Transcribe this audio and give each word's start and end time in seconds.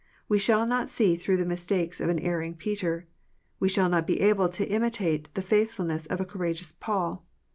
We 0.27 0.39
shall 0.39 0.65
not 0.65 0.89
see 0.89 1.15
through 1.15 1.37
the 1.37 1.45
mistakes 1.45 2.01
of 2.01 2.09
an 2.09 2.17
erring 2.17 2.55
Peter. 2.55 3.05
We 3.59 3.69
shall 3.69 3.87
not 3.87 4.07
be 4.07 4.19
able 4.21 4.49
to 4.49 4.67
imitate 4.67 5.31
the 5.35 5.43
faithful 5.43 5.85
ness 5.85 6.07
of 6.07 6.19
a 6.19 6.25
courageous 6.25 6.71
Paul. 6.79 7.23